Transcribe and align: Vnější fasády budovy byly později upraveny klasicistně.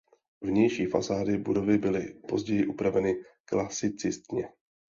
Vnější 0.41 0.85
fasády 0.85 1.37
budovy 1.37 1.77
byly 1.77 2.13
později 2.29 2.65
upraveny 2.67 3.15
klasicistně. 3.45 4.49